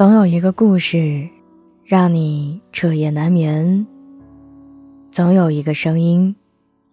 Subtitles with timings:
[0.00, 1.28] 总有一个故事，
[1.84, 3.84] 让你彻夜难眠；
[5.10, 6.34] 总有一个声音，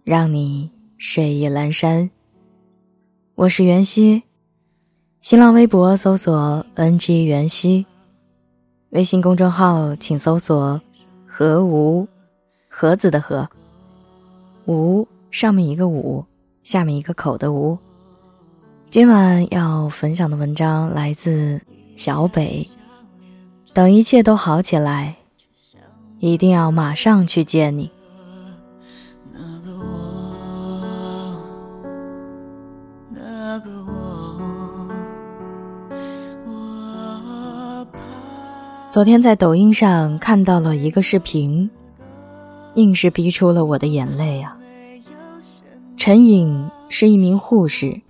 [0.04, 2.12] 让你睡意阑珊。
[3.36, 4.24] 我是袁熙，
[5.22, 7.86] 新浪微博搜索 “ng 袁熙”，
[8.92, 10.82] 微信公众号请搜索
[11.26, 12.06] “何无
[12.68, 13.50] 盒子的盒”，
[14.68, 16.26] 无上面一个五，
[16.62, 17.78] 下面一个口的无。
[18.90, 21.62] 今晚要分享的文章来自
[21.96, 22.68] 小北。
[23.78, 25.18] 等一切都好起来，
[26.18, 27.92] 一定要马上去见你。
[38.90, 41.70] 昨天在抖音上看到了一个视频，
[42.74, 44.58] 硬是逼出了我的眼泪啊！
[45.96, 48.02] 陈颖是一名护士，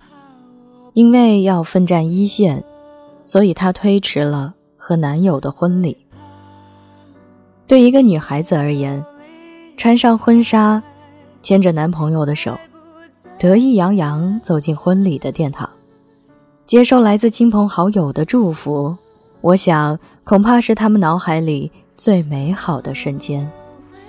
[0.94, 2.64] 因为要奋战一线，
[3.22, 4.54] 所以她推迟了。
[4.88, 5.98] 和男友的婚礼，
[7.66, 9.04] 对一个女孩子而言，
[9.76, 10.82] 穿上婚纱，
[11.42, 12.56] 牵着男朋友的手，
[13.38, 15.68] 得意洋洋走进婚礼的殿堂，
[16.64, 18.96] 接受来自亲朋好友的祝福，
[19.42, 23.46] 我想恐怕是他们脑海里最美好的瞬间。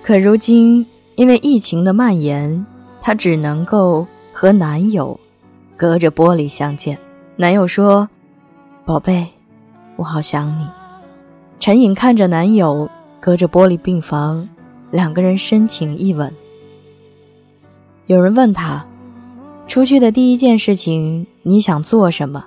[0.02, 2.66] 可如今，因为疫情的蔓延，
[3.02, 5.19] 她只能够和男友
[5.75, 6.97] 隔着玻璃相见。
[7.35, 8.07] 男友说
[8.88, 9.27] ：“宝贝。”
[10.00, 10.66] 我好想你，
[11.59, 14.47] 陈颖看着男友，隔着玻璃病房，
[14.91, 16.33] 两个人深情一吻。
[18.06, 18.88] 有人问他，
[19.67, 22.45] 出去的第一件事情你想做什么？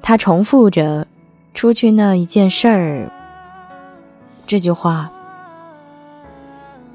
[0.00, 1.06] 他重复着
[1.52, 3.12] “出去那一件事儿”
[4.46, 5.12] 这句话，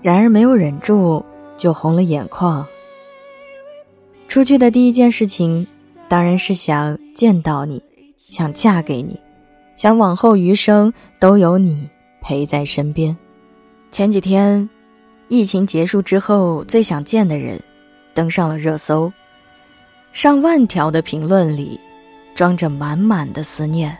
[0.02, 1.24] 然而没有忍住
[1.56, 2.66] 就红了眼眶。
[4.28, 5.68] 出去的第一件事情，
[6.08, 7.84] 当然是想见到你，
[8.18, 9.20] 想嫁给你。
[9.76, 11.90] 想往后余生都有你
[12.22, 13.16] 陪在身边。
[13.92, 14.70] 前几天，
[15.28, 17.62] 疫情结束之后最想见的人，
[18.14, 19.12] 登上了热搜，
[20.14, 21.80] 上万条的评论里，
[22.34, 23.96] 装着满满的思念。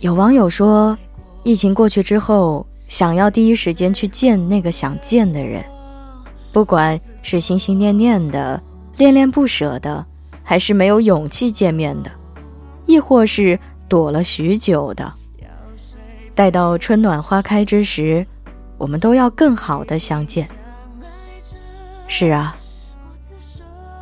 [0.00, 0.98] 有网友说，
[1.44, 5.64] 疫情过去之后，想要第一时间去见那个想见的人，
[6.52, 8.60] 不管是心心念念的、
[8.96, 10.04] 恋恋不舍的，
[10.42, 12.10] 还是没有勇气见面的，
[12.86, 13.56] 亦或是。
[13.88, 15.12] 躲了许久的，
[16.34, 18.26] 待到春暖花开之时，
[18.76, 20.48] 我们都要更好的相见。
[22.06, 22.56] 是啊，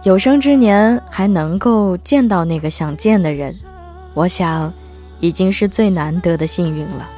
[0.02, 3.56] 有生之年还能够见到那个想见的人，
[4.14, 4.72] 我想
[5.20, 7.08] 已经是最难得的幸运了。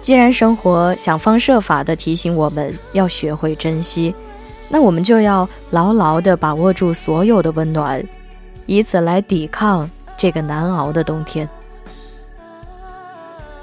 [0.00, 4.14] 既然生活想方设法的提醒我们要学会珍惜，
[4.68, 8.06] 那我们就要牢牢的把握住所有的温暖，
[8.66, 9.90] 以此来抵抗。
[10.16, 11.48] 这个难熬的冬天，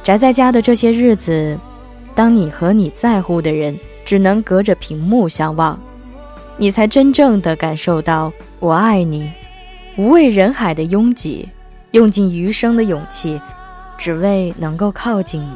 [0.04, 1.58] 宅在家的这些日子，
[2.14, 5.80] 当你和你在乎的人只能隔着屏幕相望，
[6.58, 9.32] 你才真正的感受到我爱你，
[9.98, 11.50] 无畏人海的拥挤，
[11.92, 13.42] 用尽余生的勇气，
[13.98, 15.56] 只为能够靠近你，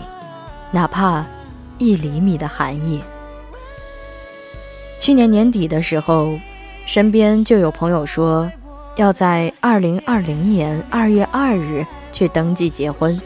[0.72, 1.26] 哪怕
[1.78, 3.02] 一厘米的寒意。
[4.98, 6.40] 去年年底的时候，
[6.86, 8.50] 身边就有朋友说。
[8.96, 13.20] 要在二零二零年二月二日去登记结婚，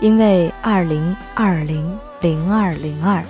[0.00, 3.22] 因为二零二零零二零二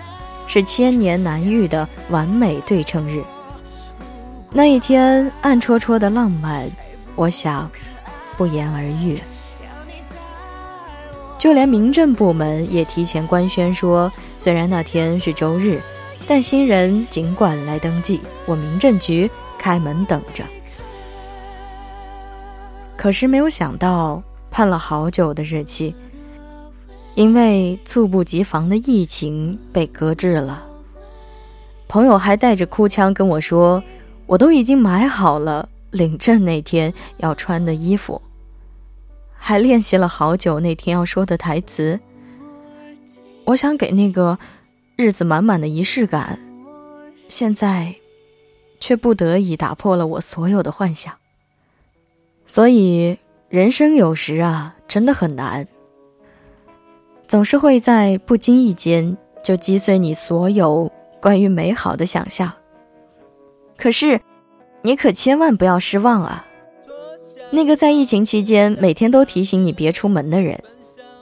[0.46, 3.22] 是千年难遇的完美对称日。
[4.52, 6.70] 那一天暗戳戳的浪漫，
[7.14, 7.70] 我想
[8.36, 9.18] 不言而喻。
[11.38, 15.80] 就连民政部门也提前官宣说，虽然那天是周日，
[16.26, 20.44] 但新人尽管来登记，我民政局开门等着。
[23.04, 25.94] 可是没有想到，盼了好久的日期，
[27.14, 30.66] 因为猝不及防的疫情被搁置了。
[31.86, 33.84] 朋友还带着哭腔跟我说
[34.24, 38.22] ：“我都已经买好了领证那天要穿的衣服，
[39.34, 42.00] 还练习了好久那天要说的台词。”
[43.44, 44.38] 我想给那个
[44.96, 46.38] 日子满满的仪式感，
[47.28, 47.96] 现在
[48.80, 51.12] 却不得已打破了我所有的幻想。
[52.46, 53.18] 所以，
[53.48, 55.66] 人生有时啊，真的很难，
[57.26, 62.52] 总是会在不经意间就击碎你所有关于美好的想象。
[63.76, 64.20] 可是，
[64.82, 66.46] 你可千万不要失望啊！
[67.50, 70.62] 那个在疫情期间每天都提醒你别出门的人，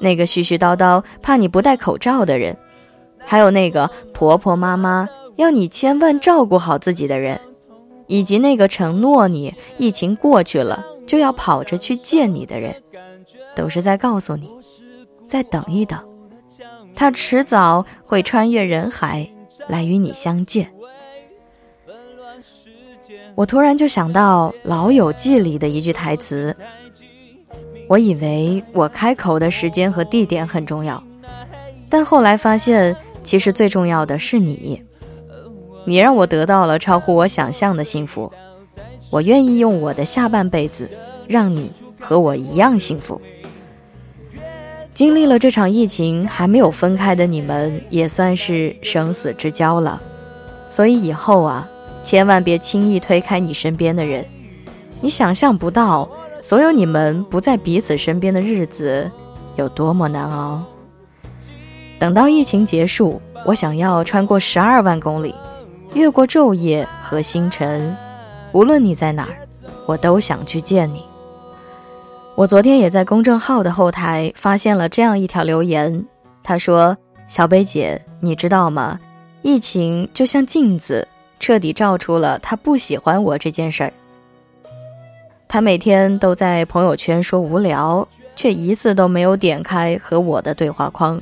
[0.01, 2.57] 那个絮絮叨叨怕你不戴口罩的人，
[3.25, 7.41] 还有那个婆婆妈妈要你千万照顾好自己的人，
[8.07, 10.87] 以及那个承诺你疫情过去了。
[11.07, 12.83] 就要跑着去见你的人，
[13.55, 14.51] 都是在告诉你，
[15.27, 15.99] 再等一等，
[16.95, 19.31] 他迟早会穿越人海
[19.69, 20.73] 来与你相见。
[23.35, 26.57] 我突然就想到《老友记》里的一句台词。
[27.89, 31.03] 我以为我开口的时间和地点很重要，
[31.91, 34.83] 但后来发现，其实最重要的是你。
[35.85, 38.33] 你让我得到了超乎我想象的幸福，
[39.12, 40.88] 我愿意用我的下半辈子，
[41.29, 41.70] 让你
[42.00, 43.20] 和我一样幸福。
[44.94, 50.00] 经历了这场疫情，还没有分开的你们，也算是生死之交了。
[50.70, 51.69] 所以以后啊，
[52.03, 54.25] 千万别轻易推开你身边的人，
[55.03, 56.08] 你想象不到。
[56.41, 59.08] 所有你们不在彼此身边的日子
[59.56, 60.65] 有多么难熬。
[61.99, 65.35] 等到疫情结束，我想要穿过十二万公里，
[65.93, 67.94] 越过昼夜和星辰，
[68.53, 69.49] 无论你在哪儿，
[69.87, 71.05] 我都想去见你。
[72.35, 76.05] 我昨天也在公众号的后台发现了这样一条留言，
[76.43, 76.97] 他说
[77.29, 78.99] ：“小北姐，你知道吗？
[79.43, 81.07] 疫情就像镜子，
[81.41, 83.93] 彻底照出了他不喜欢我这件事儿。”
[85.47, 91.21] 他每天都在朋友圈说无聊，却一次都没有点开和我的对话框。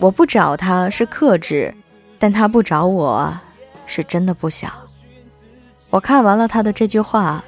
[0.00, 1.72] 我不找他是克制，
[2.18, 3.32] 但他不找我
[3.86, 4.72] 是真的不想。
[5.90, 7.44] 我看完了他的这句话，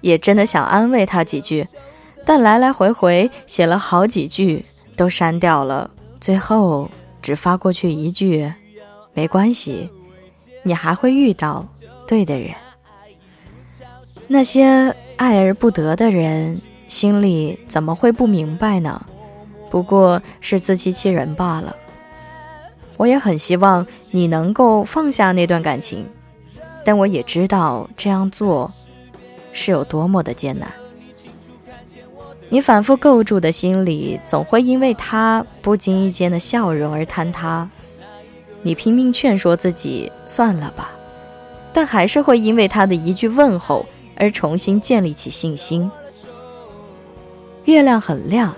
[0.00, 1.66] 也真的想安慰他几句，
[2.24, 4.64] 但来来回回写了好几句
[4.96, 5.90] 都删掉了，
[6.20, 6.90] 最后
[7.20, 8.52] 只发过去一句
[9.14, 9.90] ：“没关系，
[10.62, 11.66] 你还会遇到
[12.06, 12.54] 对的人。”
[14.28, 14.94] 那些。
[15.18, 19.06] 爱而不得的人，心里怎么会不明白呢？
[19.70, 21.76] 不过是自欺欺人罢了。
[22.96, 26.08] 我也很希望你能够放下那段感情，
[26.84, 28.70] 但我也知道这样做
[29.52, 30.72] 是有多么的艰难。
[32.48, 37.68] 你反复构筑的心里，总会因为他不经意间的笑容而坍塌。
[38.62, 40.90] 你拼命劝说自己算了吧，
[41.72, 43.86] 但还是会因为他的一句问候。
[44.14, 45.90] 而重新建立起信心。
[47.64, 48.54] 月亮很亮，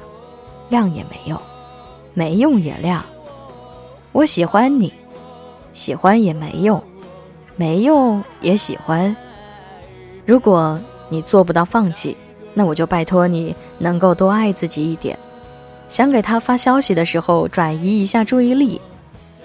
[0.68, 1.40] 亮也没用，
[2.12, 3.02] 没用也亮。
[4.12, 4.92] 我喜欢你，
[5.72, 6.82] 喜欢也没用，
[7.56, 9.16] 没用也喜欢。
[10.26, 12.16] 如果你做不到放弃，
[12.54, 15.18] 那我就拜托你能够多爱自己一点。
[15.88, 18.80] 想给他发消息的时候，转移一下注意力；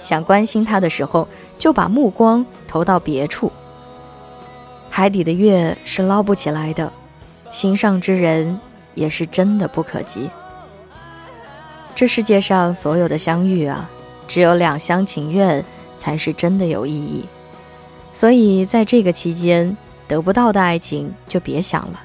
[0.02, 1.28] 想关心他的时候，
[1.58, 3.52] 就把目光投到别处。
[4.90, 6.92] 海底的月是捞不起来的，
[7.52, 8.60] 心上之人
[8.96, 10.30] 也是真的不可及。
[11.94, 13.90] 这世界上所有的相遇啊，
[14.28, 15.64] 只有两厢情愿
[15.98, 17.28] 才是真的有意义。
[18.12, 19.78] 所以在这个期间
[20.08, 22.02] 得不到的爱情就别想了。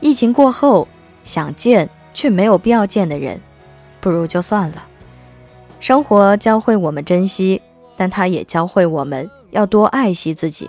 [0.00, 0.86] 疫情过后
[1.22, 3.40] 想见却没有必要见的人，
[4.00, 4.86] 不如就算了。
[5.80, 7.62] 生活教会我们珍惜，
[7.96, 10.68] 但它也教会我们要多爱惜自己。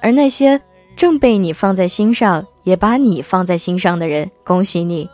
[0.00, 0.60] 而那些
[0.96, 5.08] 正被你放在心上，也把你放在心上的人，恭喜你！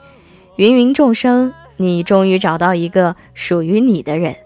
[0.56, 4.36] 芸芸众生，你终于找到一个属于你的人。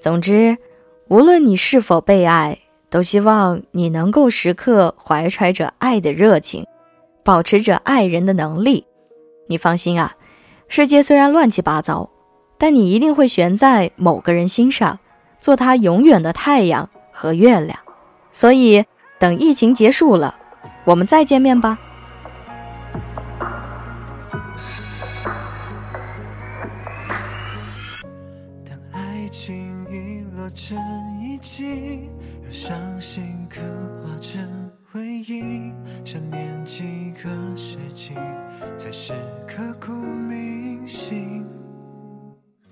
[0.00, 0.58] 总之，
[1.08, 2.58] 无论你是否被爱，
[2.90, 6.66] 都希望你能够时刻怀揣着爱的热情，
[7.24, 8.86] 保持着爱人的能力。
[9.46, 10.16] 你放心啊，
[10.68, 12.10] 世界虽然乱七八糟，
[12.58, 14.98] 但你一定会悬在某个人心上，
[15.38, 17.78] 做他永远的太阳和月亮。
[18.32, 18.84] 所以。
[19.20, 20.34] 等疫情结束了，
[20.86, 21.78] 我们再见面吧。
[35.26, 35.72] 忆，
[36.04, 38.14] 想念几个世纪，
[38.76, 39.12] 才是
[39.46, 41.44] 刻骨铭心。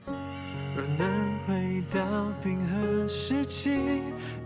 [0.07, 1.09] 若能
[1.47, 2.01] 回到
[2.43, 3.71] 冰河时期，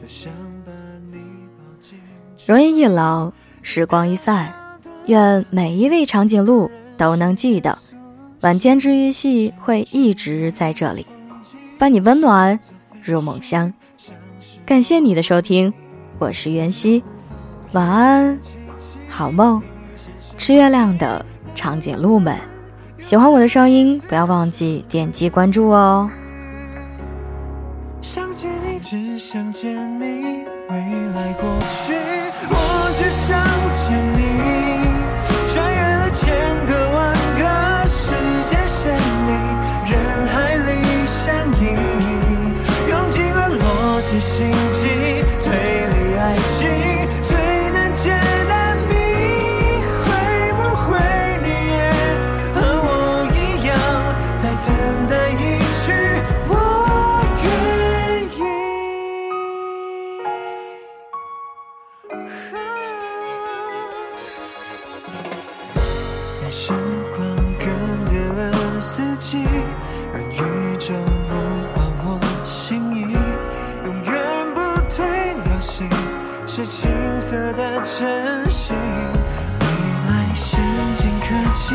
[0.01, 0.33] 多想
[0.65, 0.73] 把
[1.11, 1.19] 你
[1.57, 1.99] 抱紧。
[2.47, 3.33] 容颜一老，
[3.63, 4.53] 时光一散，
[5.07, 7.79] 愿每一位长颈鹿都能记得，
[8.41, 11.07] 晚间治愈系会一直在这里，
[11.79, 12.59] 伴你温暖
[13.03, 13.73] 入梦乡。
[14.65, 15.73] 感谢你的收听，
[16.19, 17.03] 我是袁熙，
[17.73, 18.39] 晚安，
[19.09, 19.63] 好梦。
[20.37, 21.25] 吃月亮的
[21.55, 22.37] 长颈鹿们，
[23.01, 26.11] 喜欢我的声音，不要忘记点击关注哦。
[28.03, 30.77] 想见你，只想见你，未
[31.15, 32.22] 来过去。
[66.55, 66.71] 时
[67.17, 67.19] 光
[67.59, 67.67] 更
[68.11, 69.43] 迭了四季，
[70.13, 70.93] 让宇宙
[71.27, 71.35] 不
[71.75, 73.17] 换我心意，
[73.87, 74.13] 永远
[74.53, 74.61] 不
[74.95, 75.89] 退流行，
[76.47, 78.77] 是青涩的真心。
[78.77, 79.65] 未
[80.11, 80.61] 来先
[80.99, 81.75] 进科技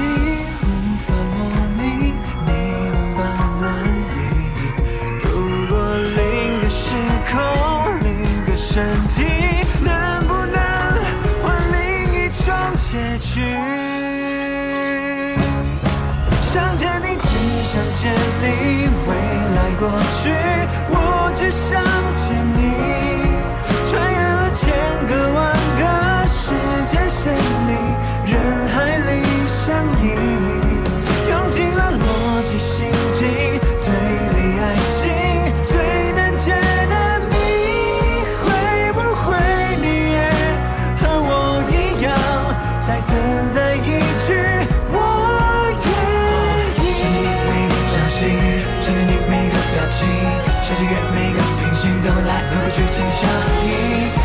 [51.14, 53.30] 每个平行，在未来和过去紧紧相
[53.64, 53.68] 依，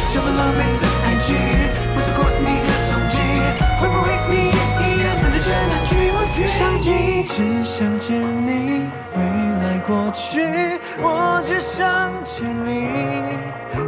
[0.08, 1.36] 想完了每次爱情，
[1.94, 3.16] 不错过你的踪迹，
[3.80, 6.50] 会不会你也一样等待着那句我愿意？
[6.50, 6.90] 想见，
[7.24, 8.50] 只想见你，
[9.14, 9.18] 未
[9.62, 13.38] 来过去，我只想见你，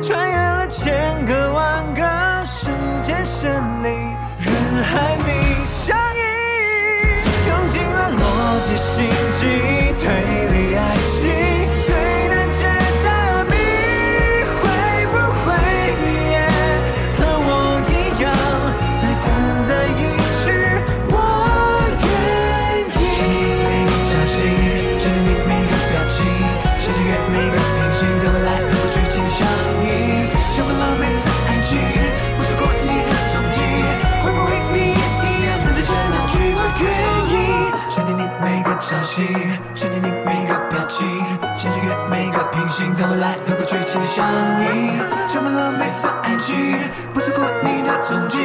[0.02, 2.68] 穿越了千个万个时
[3.02, 3.50] 间线
[3.82, 3.88] 里，
[4.38, 5.16] 人海
[38.84, 39.24] 每个朝夕，
[39.74, 41.06] 想见你每个表情，
[41.56, 44.26] 想穿越每个平行，在未来和过去紧紧相
[44.60, 46.76] 依，充满了每次爱情，
[47.14, 48.38] 不错过你的踪迹，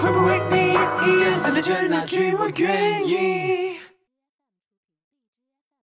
[0.00, 3.75] 会不会你也一样等待着那句我愿意？